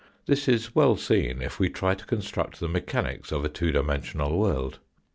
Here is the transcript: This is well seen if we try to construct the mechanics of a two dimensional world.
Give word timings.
This 0.25 0.47
is 0.47 0.73
well 0.73 0.97
seen 0.97 1.43
if 1.43 1.59
we 1.59 1.69
try 1.69 1.93
to 1.93 2.05
construct 2.07 2.59
the 2.59 2.67
mechanics 2.67 3.31
of 3.31 3.45
a 3.45 3.49
two 3.49 3.71
dimensional 3.71 4.35
world. 4.35 4.79